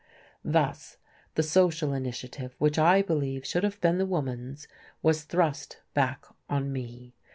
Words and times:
Thus 0.43 0.97
the 1.35 1.43
social 1.43 1.93
initiative, 1.93 2.55
which 2.57 2.79
I 2.79 3.03
believed 3.03 3.45
should 3.45 3.63
have 3.63 3.79
been 3.81 3.99
the 3.99 4.05
woman's, 4.07 4.67
was 5.03 5.25
thrust 5.25 5.79
back 5.93 6.25
on 6.49 6.73
me. 6.73 7.13